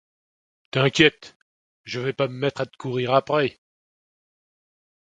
T’inquiète, 0.71 1.37
je 1.83 1.99
vais 1.99 2.11
pas 2.11 2.27
me 2.27 2.33
mettre 2.33 2.61
à 2.61 2.65
te 2.65 2.75
courir 2.75 3.13
après… 3.13 3.59